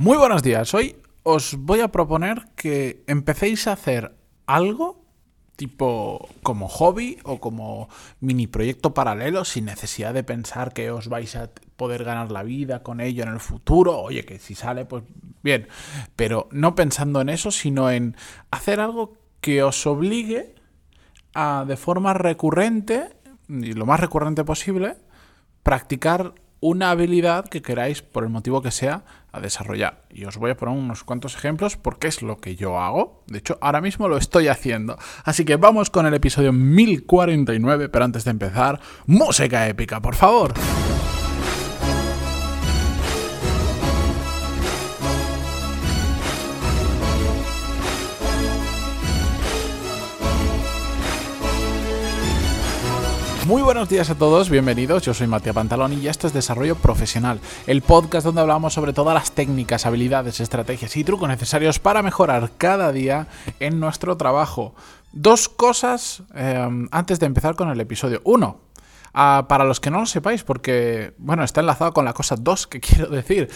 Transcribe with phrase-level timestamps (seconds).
[0.00, 0.72] Muy buenos días.
[0.72, 5.04] Hoy os voy a proponer que empecéis a hacer algo
[5.56, 11.36] tipo como hobby o como mini proyecto paralelo sin necesidad de pensar que os vais
[11.36, 14.00] a poder ganar la vida con ello en el futuro.
[14.00, 15.04] Oye, que si sale, pues
[15.42, 15.68] bien.
[16.16, 18.16] Pero no pensando en eso, sino en
[18.50, 20.54] hacer algo que os obligue
[21.34, 23.10] a de forma recurrente,
[23.50, 24.96] y lo más recurrente posible,
[25.62, 30.02] practicar una habilidad que queráis, por el motivo que sea, a desarrollar.
[30.10, 33.22] Y os voy a poner unos cuantos ejemplos porque es lo que yo hago.
[33.26, 34.98] De hecho, ahora mismo lo estoy haciendo.
[35.24, 40.52] Así que vamos con el episodio 1049, pero antes de empezar, música épica, por favor.
[53.46, 55.02] Muy buenos días a todos, bienvenidos.
[55.02, 59.14] Yo soy Matías Pantalón y esto es Desarrollo Profesional, el podcast donde hablamos sobre todas
[59.14, 64.74] las técnicas, habilidades, estrategias y trucos necesarios para mejorar cada día en nuestro trabajo.
[65.12, 68.20] Dos cosas eh, antes de empezar con el episodio.
[68.24, 68.60] Uno,
[69.12, 72.66] Ah, para los que no lo sepáis, porque, bueno, está enlazado con la cosa 2
[72.66, 73.50] que quiero decir.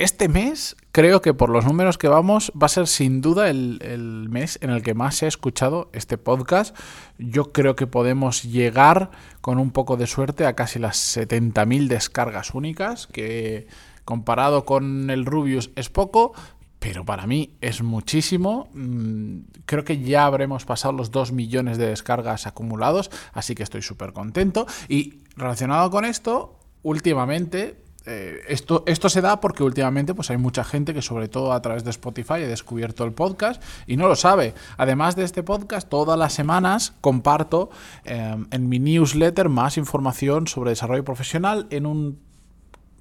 [0.00, 4.28] Este mes, creo que por los números que vamos, va a ser sin duda el,
[4.30, 6.74] mes en el que más se ha escuchado este podcast.
[7.18, 9.10] Yo creo que podemos llegar,
[9.42, 13.66] con un poco de suerte, a casi las 70.000 descargas únicas, que
[14.06, 16.32] comparado con el Rubius es poco,
[16.78, 18.70] pero para mí es muchísimo.
[18.72, 23.82] Mm, creo que ya habremos pasado los 2 millones de descargas acumulados, así que estoy
[23.82, 24.66] súper contento.
[24.88, 30.64] Y relacionado con esto, últimamente, eh, esto, esto se da porque últimamente pues hay mucha
[30.64, 34.16] gente que sobre todo a través de Spotify ha descubierto el podcast y no lo
[34.16, 34.54] sabe.
[34.76, 37.70] Además de este podcast, todas las semanas comparto
[38.04, 42.29] eh, en mi newsletter más información sobre desarrollo profesional en un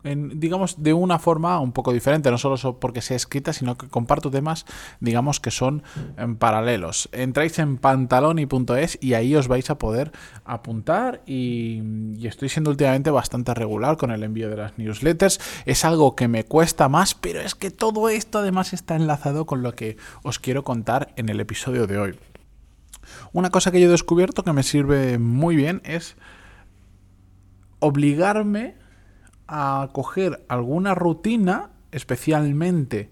[0.04, 4.32] digamos, de una forma un poco diferente, no solo porque sea escrita, sino que comparto
[4.32, 4.66] temas,
[5.00, 5.84] digamos, que son
[6.18, 7.10] en paralelos.
[7.12, 10.12] Entráis en pantaloni.es y ahí os vais a poder
[10.46, 11.82] apuntar y,
[12.18, 15.40] y, estoy siendo últimamente bastante regular con el envío de las newsletters.
[15.66, 19.64] Es algo que me cuesta más, pero es que todo esto además está enlazado con
[19.64, 22.20] lo que os quiero contar en el episodio de hoy.
[23.34, 26.16] Una cosa que yo he descubierto que me sirve muy bien es
[27.80, 28.76] obligarme
[29.50, 33.12] a coger alguna rutina, especialmente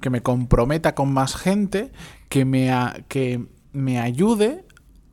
[0.00, 1.92] que me comprometa con más gente,
[2.28, 2.70] que me,
[3.08, 4.64] que me ayude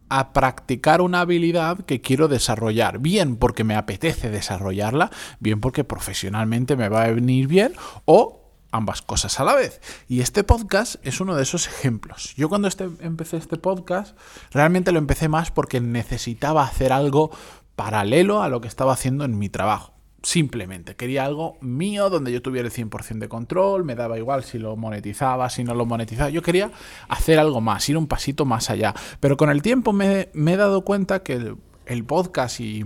[0.09, 6.75] a practicar una habilidad que quiero desarrollar, bien porque me apetece desarrollarla, bien porque profesionalmente
[6.75, 7.73] me va a venir bien
[8.05, 9.81] o ambas cosas a la vez.
[10.07, 12.33] Y este podcast es uno de esos ejemplos.
[12.35, 14.17] Yo cuando este, empecé este podcast,
[14.51, 17.31] realmente lo empecé más porque necesitaba hacer algo
[17.75, 19.92] paralelo a lo que estaba haciendo en mi trabajo.
[20.23, 24.57] Simplemente quería algo mío donde yo tuviera el 100% de control, me daba igual si
[24.57, 26.29] lo monetizaba, si no lo monetizaba.
[26.29, 26.71] Yo quería
[27.09, 28.93] hacer algo más, ir un pasito más allá.
[29.19, 32.85] Pero con el tiempo me, he dado cuenta que el, podcast y,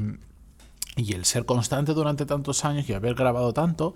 [0.97, 3.93] el ser constante durante tantos años y haber grabado tanto,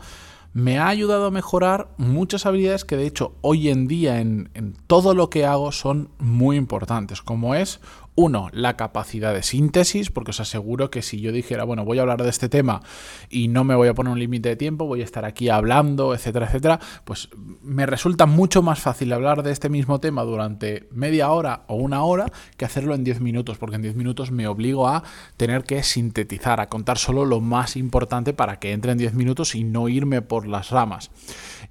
[0.53, 4.49] me ha ayudado a mejorar muchas habilidades que de hecho hoy en día en,
[4.85, 7.79] todo lo que hago son muy importantes, como es
[8.15, 12.01] uno, la capacidad de síntesis, porque os aseguro que si yo dijera, bueno, voy a
[12.01, 12.81] hablar de este tema
[13.29, 16.13] y no me voy a poner un límite de tiempo, voy a estar aquí hablando,
[16.13, 17.29] etcétera, etcétera, pues
[17.61, 22.03] me resulta mucho más fácil hablar de este mismo tema durante media hora o una
[22.03, 22.25] hora
[22.57, 25.03] que hacerlo en 10 minutos, porque en 10 minutos me obligo a
[25.37, 29.55] tener que sintetizar, a contar solo lo más importante para que entre en 10 minutos
[29.55, 31.11] y no irme por las ramas.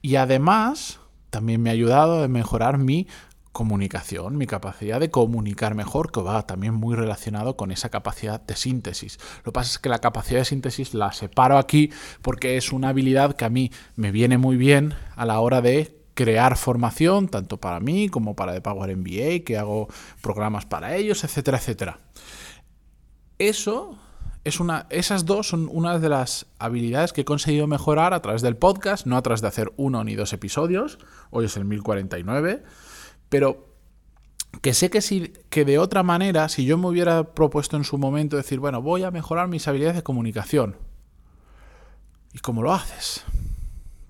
[0.03, 3.07] Y además, también me ha ayudado a mejorar mi
[3.53, 8.57] comunicación, mi capacidad de comunicar mejor, que va también muy relacionado con esa capacidad de
[8.57, 9.19] síntesis.
[9.39, 11.91] Lo que pasa es que la capacidad de síntesis la separo aquí
[12.23, 15.97] porque es una habilidad que a mí me viene muy bien a la hora de
[16.15, 19.89] crear formación, tanto para mí como para The Power MBA, que hago
[20.21, 21.99] programas para ellos, etcétera, etcétera.
[23.39, 23.99] Eso
[24.45, 28.43] es una, esas dos son una de las habilidades que he conseguido mejorar a través
[28.43, 30.99] del podcast, no a través de hacer uno ni dos episodios.
[31.31, 32.63] Hoy es el 1049
[33.31, 33.71] pero
[34.61, 37.97] que sé que, si, que de otra manera, si yo me hubiera propuesto en su
[37.97, 40.77] momento decir, bueno, voy a mejorar mis habilidades de comunicación.
[42.35, 43.25] ¿Y cómo lo haces?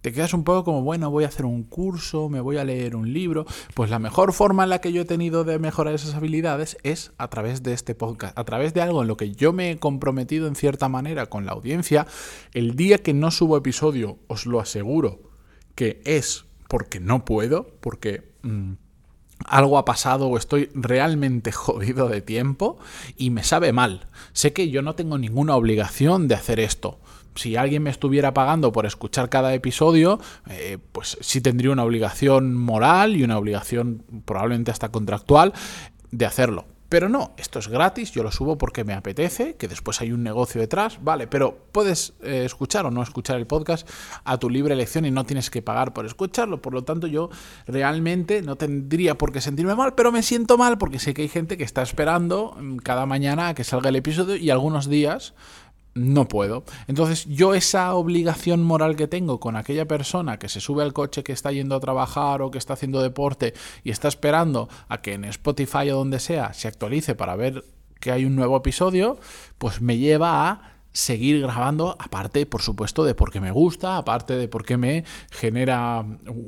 [0.01, 2.97] Te quedas un poco como, bueno, voy a hacer un curso, me voy a leer
[2.97, 3.45] un libro.
[3.75, 7.13] Pues la mejor forma en la que yo he tenido de mejorar esas habilidades es
[7.19, 9.79] a través de este podcast, a través de algo en lo que yo me he
[9.79, 12.07] comprometido en cierta manera con la audiencia.
[12.55, 15.21] El día que no subo episodio, os lo aseguro,
[15.75, 18.33] que es porque no puedo, porque...
[18.43, 18.73] Mm,
[19.47, 22.79] algo ha pasado o estoy realmente jodido de tiempo
[23.17, 24.07] y me sabe mal.
[24.33, 26.99] Sé que yo no tengo ninguna obligación de hacer esto,
[27.35, 32.55] si alguien me estuviera pagando por escuchar cada episodio, eh, pues sí tendría una obligación
[32.55, 35.53] moral y una obligación probablemente hasta contractual
[36.11, 36.67] de hacerlo.
[36.91, 40.25] Pero no, esto es gratis, yo lo subo porque me apetece, que después hay un
[40.25, 43.89] negocio detrás, vale, pero puedes eh, escuchar o no escuchar el podcast
[44.25, 46.61] a tu libre elección y no tienes que pagar por escucharlo.
[46.61, 47.31] Por lo tanto, yo
[47.69, 51.29] realmente no tendría por qué sentirme mal, pero me siento mal porque sé que hay
[51.29, 55.35] gente que está esperando mm, cada mañana a que salga el episodio y algunos días
[56.01, 56.65] no puedo.
[56.87, 61.23] Entonces yo esa obligación moral que tengo con aquella persona que se sube al coche
[61.23, 63.55] que está yendo a trabajar o que está haciendo deporte
[63.85, 67.65] y está esperando a que en Spotify o donde sea se actualice para ver
[68.01, 69.19] que hay un nuevo episodio,
[69.59, 74.49] pues me lleva a seguir grabando, aparte, por supuesto, de porque me gusta, aparte de
[74.49, 76.05] porque me genera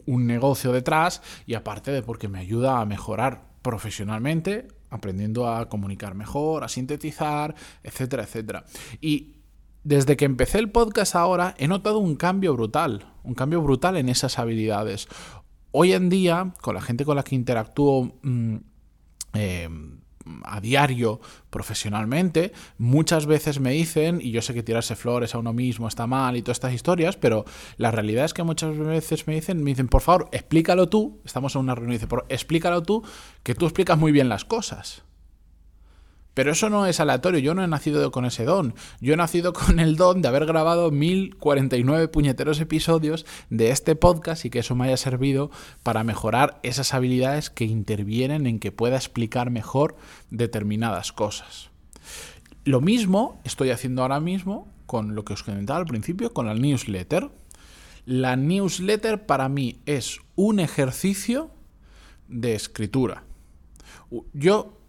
[0.07, 6.15] un negocio detrás y aparte de porque me ayuda a mejorar profesionalmente, aprendiendo a comunicar
[6.15, 8.65] mejor, a sintetizar, etcétera, etcétera.
[9.01, 9.42] Y
[9.85, 14.09] desde que empecé el podcast ahora he notado un cambio brutal, un cambio brutal en
[14.09, 15.09] esas habilidades.
[15.73, 18.57] Hoy en día, con la gente con la que interactúo mm,
[19.35, 19.69] eh,
[20.45, 21.21] a diario
[21.51, 26.07] profesionalmente, muchas veces me dicen, y yo sé que tirarse flores a uno mismo está
[26.07, 27.45] mal y todas estas historias, pero
[27.77, 31.55] la realidad es que muchas veces me dicen, me dicen, por favor, explícalo tú, estamos
[31.55, 33.03] en una reunión y dice, explícalo tú,
[33.43, 35.03] que tú explicas muy bien las cosas.
[36.35, 38.75] Pero eso no es aleatorio, yo no he nacido con ese don.
[39.01, 44.45] Yo he nacido con el don de haber grabado 1049 puñeteros episodios de este podcast
[44.45, 45.51] y que eso me haya servido
[45.83, 49.97] para mejorar esas habilidades que intervienen en que pueda explicar mejor
[50.31, 51.71] determinadas cosas.
[52.65, 56.55] Lo mismo estoy haciendo ahora mismo con lo que os comentaba al principio, con la
[56.55, 57.31] newsletter.
[58.05, 61.51] La newsletter para mí es un ejercicio
[62.29, 63.25] de escritura.
[64.33, 64.82] Yo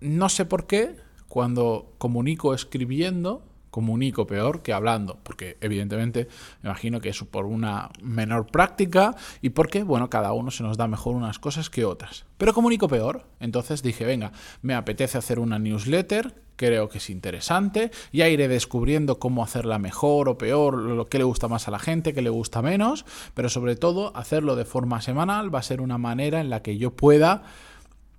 [0.00, 0.96] no sé por qué,
[1.28, 6.28] cuando comunico escribiendo, comunico peor que hablando, porque evidentemente
[6.62, 10.76] me imagino que es por una menor práctica y porque, bueno, cada uno se nos
[10.76, 12.26] da mejor unas cosas que otras.
[12.36, 14.32] Pero comunico peor, entonces dije, venga,
[14.62, 20.28] me apetece hacer una newsletter, creo que es interesante, ya iré descubriendo cómo hacerla mejor
[20.28, 23.48] o peor, lo que le gusta más a la gente, qué le gusta menos, pero
[23.48, 26.90] sobre todo hacerlo de forma semanal va a ser una manera en la que yo
[26.90, 27.44] pueda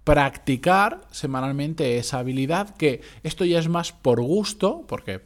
[0.03, 5.21] practicar semanalmente esa habilidad que esto ya es más por gusto, porque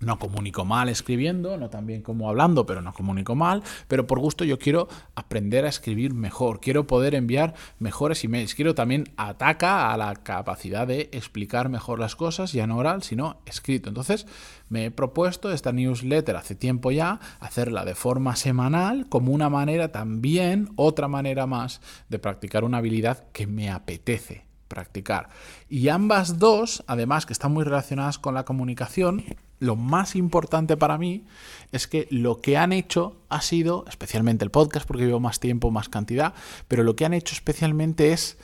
[0.00, 4.18] no comunico mal escribiendo, no tan bien como hablando, pero no comunico mal, pero por
[4.18, 9.92] gusto yo quiero aprender a escribir mejor, quiero poder enviar mejores emails, quiero también ataca
[9.92, 13.88] a la capacidad de explicar mejor las cosas, ya no oral, sino escrito.
[13.88, 14.26] Entonces
[14.68, 19.92] me he propuesto esta newsletter hace tiempo ya, hacerla de forma semanal como una manera
[19.92, 25.30] también, otra manera más de practicar una habilidad que me apetece practicar.
[25.68, 29.24] Y ambas dos, además que están muy relacionadas con la comunicación,
[29.60, 31.24] lo más importante para mí
[31.72, 35.70] es que lo que han hecho ha sido, especialmente el podcast, porque llevo más tiempo,
[35.70, 36.34] más cantidad,
[36.68, 38.38] pero lo que han hecho especialmente es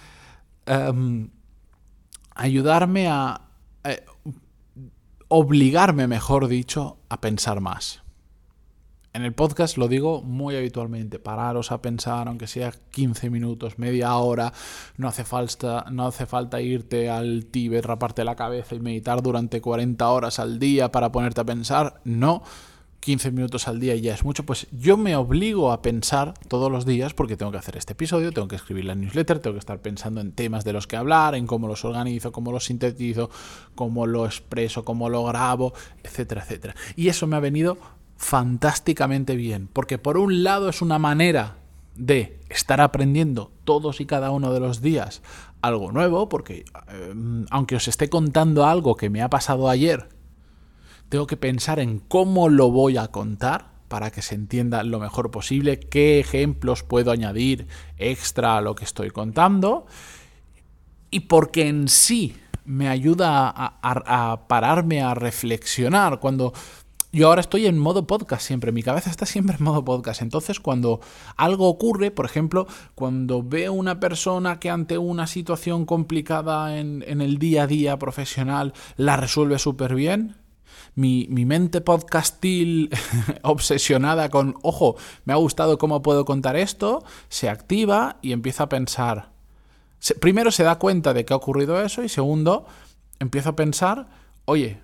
[0.66, 1.30] em,
[2.34, 3.42] ayudarme a...
[3.84, 4.04] Eh,
[5.28, 8.03] obligarme, mejor dicho, a pensar más.
[9.14, 14.12] En el podcast lo digo muy habitualmente, pararos a pensar, aunque sea 15 minutos, media
[14.16, 14.52] hora,
[14.96, 19.60] no hace falta, no hace falta irte al Tíbet, raparte la cabeza y meditar durante
[19.60, 22.42] 40 horas al día para ponerte a pensar, no.
[22.98, 26.84] 15 minutos al día ya es mucho, pues yo me obligo a pensar todos los
[26.84, 29.78] días porque tengo que hacer este episodio, tengo que escribir la newsletter, tengo que estar
[29.78, 33.30] pensando en temas de los que hablar, en cómo los organizo, cómo los sintetizo,
[33.76, 35.72] cómo lo expreso, cómo lo grabo,
[36.02, 36.74] etcétera, etcétera.
[36.96, 37.78] Y eso me ha venido
[38.16, 41.56] fantásticamente bien, porque por un lado es una manera
[41.96, 45.22] de estar aprendiendo todos y cada uno de los días
[45.62, 47.14] algo nuevo, porque eh,
[47.50, 50.08] aunque os esté contando algo que me ha pasado ayer,
[51.08, 55.30] tengo que pensar en cómo lo voy a contar para que se entienda lo mejor
[55.30, 59.86] posible, qué ejemplos puedo añadir extra a lo que estoy contando,
[61.10, 66.52] y porque en sí me ayuda a, a pararme a reflexionar cuando
[67.14, 70.20] yo ahora estoy en modo podcast siempre, mi cabeza está siempre en modo podcast.
[70.20, 71.00] Entonces, cuando
[71.36, 72.66] algo ocurre, por ejemplo,
[72.96, 78.74] cuando veo una persona que ante una situación complicada en, el día a día profesional
[78.96, 80.36] la resuelve súper bien,
[80.96, 82.90] mi, mi, mente podcastil
[83.42, 88.68] obsesionada con, ojo, me ha gustado cómo puedo contar esto, se activa y empieza a
[88.68, 89.30] pensar.
[90.20, 92.66] primero se da cuenta de que ha ocurrido eso y segundo,
[93.20, 94.08] empiezo a pensar,
[94.46, 94.83] oye,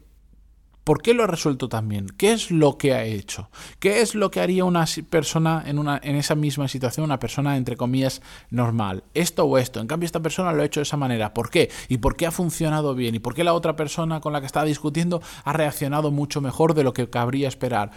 [0.90, 2.08] ¿Por qué lo ha resuelto tan bien?
[2.18, 3.48] ¿Qué es lo que ha hecho?
[3.78, 7.56] ¿Qué es lo que haría una persona en, una, en esa misma situación, una persona
[7.56, 9.04] entre comillas normal?
[9.14, 9.78] Esto o esto.
[9.78, 11.32] En cambio, esta persona lo ha hecho de esa manera.
[11.32, 11.70] ¿Por qué?
[11.86, 13.14] ¿Y por qué ha funcionado bien?
[13.14, 16.74] ¿Y por qué la otra persona con la que estaba discutiendo ha reaccionado mucho mejor
[16.74, 17.92] de lo que cabría esperar?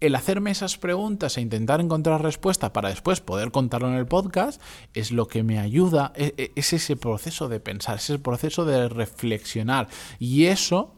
[0.00, 4.60] el hacerme esas preguntas e intentar encontrar respuesta para después poder contarlo en el podcast
[4.92, 8.66] es lo que me ayuda, e, e, es ese proceso de pensar, es ese proceso
[8.66, 9.88] de reflexionar.
[10.18, 10.95] Y eso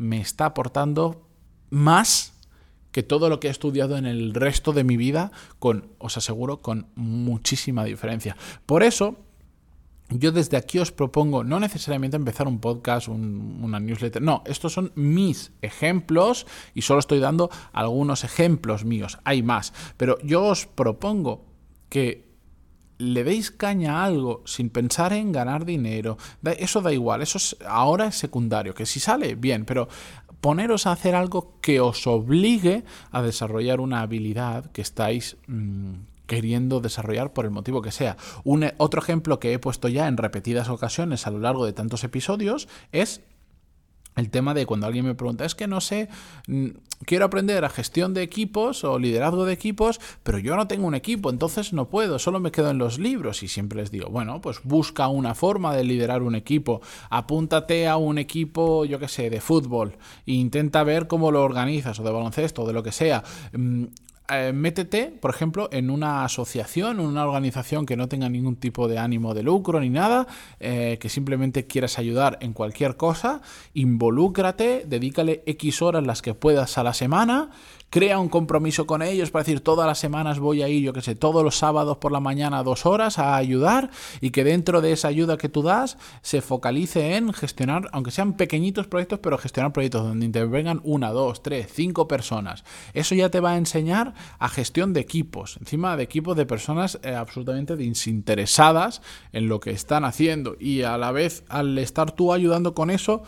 [0.00, 1.28] me está aportando
[1.68, 2.32] más
[2.90, 6.62] que todo lo que he estudiado en el resto de mi vida, con, os aseguro,
[6.62, 8.36] con muchísima diferencia.
[8.64, 9.16] Por eso,
[10.08, 14.90] yo desde aquí os propongo no necesariamente empezar un podcast, una newsletter, no, estos son
[14.94, 21.44] mis ejemplos y solo estoy dando algunos ejemplos míos, hay más, pero yo os propongo
[21.90, 22.29] que
[23.00, 26.18] le deis caña a algo sin pensar en ganar dinero,
[26.58, 29.88] eso da igual, eso ahora es secundario, que si sale, bien, pero
[30.40, 35.94] poneros a hacer algo que os obligue a desarrollar una habilidad que estáis mm,
[36.26, 38.16] queriendo desarrollar por el motivo que sea.
[38.44, 42.04] Un, otro ejemplo que he puesto ya en repetidas ocasiones a lo largo de tantos
[42.04, 43.22] episodios es
[44.16, 46.08] el tema de cuando alguien me pregunta, es que no sé,
[46.46, 46.68] mm,
[47.04, 50.94] quiero aprender a gestión de equipos o liderazgo de equipos, pero yo no tengo un
[50.94, 54.40] equipo, entonces no puedo, solo me quedo en los libros y siempre les digo, bueno,
[54.40, 59.30] pues busca una forma de liderar un equipo, apúntate a un equipo, yo qué sé,
[59.30, 62.92] de fútbol, e intenta ver cómo lo organizas o de baloncesto o de lo que
[62.92, 63.22] sea.
[64.32, 68.86] Eh, métete, por ejemplo, en una asociación, en una organización que no tenga ningún tipo
[68.86, 70.28] de ánimo de lucro ni nada,
[70.60, 73.42] eh, que simplemente quieras ayudar en cualquier cosa,
[73.74, 77.50] involúcrate, dedícale X horas las que puedas a la semana,
[77.90, 81.02] crea un compromiso con ellos para decir todas las semanas voy a ir, yo que
[81.02, 84.92] sé, todos los sábados por la mañana dos horas a ayudar y que dentro de
[84.92, 89.72] esa ayuda que tú das se focalice en gestionar, aunque sean pequeñitos proyectos, pero gestionar
[89.72, 92.64] proyectos donde intervengan una, dos, tres, cinco personas.
[92.94, 97.00] Eso ya te va a enseñar a gestión de equipos, encima de equipos de personas
[97.02, 102.32] eh, absolutamente desinteresadas en lo que están haciendo y a la vez al estar tú
[102.32, 103.24] ayudando con eso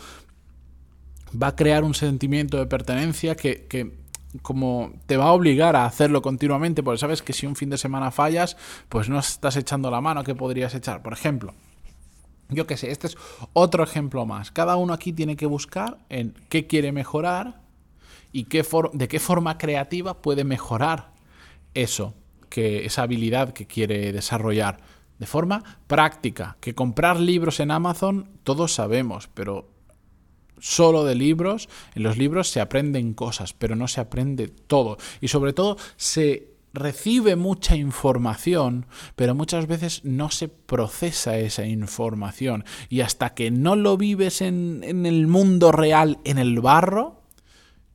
[1.41, 4.02] va a crear un sentimiento de pertenencia que, que
[4.41, 7.79] como te va a obligar a hacerlo continuamente, porque sabes que si un fin de
[7.79, 8.57] semana fallas,
[8.89, 11.03] pues no estás echando la mano que podrías echar.
[11.03, 11.55] Por ejemplo,
[12.49, 13.17] yo qué sé, este es
[13.53, 14.51] otro ejemplo más.
[14.51, 17.61] Cada uno aquí tiene que buscar en qué quiere mejorar
[18.33, 21.13] y qué de qué forma creativa puede mejorar
[21.75, 22.15] eso,
[22.49, 24.81] que esa habilidad que quiere desarrollar.
[25.19, 29.69] De forma práctica, que comprar libros en Amazon todos sabemos, pero
[30.59, 31.69] solo de libros.
[31.95, 34.97] En los libros se aprenden cosas, pero no se aprende todo.
[35.21, 42.65] Y sobre todo se recibe mucha información, pero muchas veces no se procesa esa información.
[42.89, 47.23] Y hasta que no lo vives en, en el mundo real, en el barro,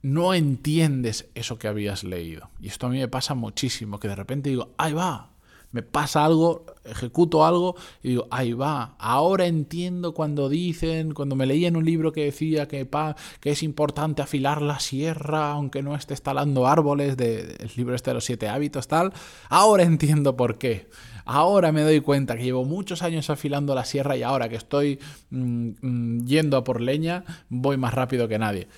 [0.02, 2.50] no entiendes eso que habías leído.
[2.62, 5.32] Y esto a mí me pasa muchísimo, que de repente digo, ahí va,
[5.72, 11.46] me pasa algo, ejecuto algo y digo, ahí va, ahora entiendo cuando dicen, cuando me
[11.46, 15.84] leí en un libro que decía que, pa, que es importante afilar la sierra aunque
[15.84, 19.14] no estés talando árboles, del libro este de los siete hábitos, tal,
[19.50, 20.90] ahora entiendo por qué.
[21.30, 25.00] Ahora me doy cuenta que llevo muchos años afilando la sierra y ahora que estoy
[25.30, 28.70] mm, mm, yendo a por leña, voy más rápido que nadie.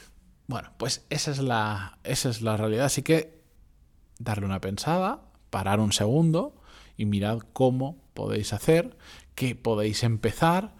[0.47, 2.85] Bueno, pues esa es la, esa es la realidad.
[2.85, 3.39] Así que
[4.17, 6.58] darle una pensada, parar un segundo,
[6.99, 8.97] y mirad cómo podéis hacer,
[9.33, 10.75] qué podéis empezar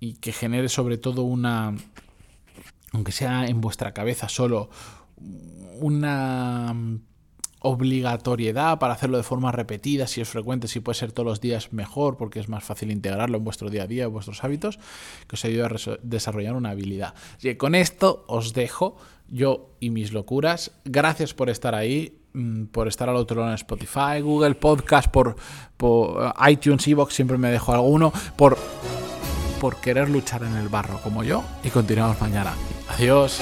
[0.00, 1.76] y que genere sobre todo una,
[2.92, 4.70] aunque sea en vuestra cabeza solo,
[5.78, 6.74] una
[7.60, 11.70] obligatoriedad para hacerlo de forma repetida, si es frecuente, si puede ser todos los días
[11.74, 14.78] mejor, porque es más fácil integrarlo en vuestro día a día, en vuestros hábitos,
[15.26, 17.14] que os ayude a desarrollar una habilidad.
[17.36, 18.96] Así que con esto os dejo
[19.28, 20.72] yo y mis locuras.
[20.86, 22.22] Gracias por estar ahí.
[22.36, 25.36] Mm, por estar al otro lado en Spotify, Google Podcast, por,
[25.78, 28.58] por eh, iTunes, Evox, siempre me dejo alguno, por,
[29.58, 32.52] por querer luchar en el barro como yo y continuamos mañana.
[32.90, 33.40] Adiós.